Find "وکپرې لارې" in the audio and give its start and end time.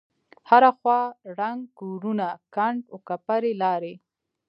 2.95-3.93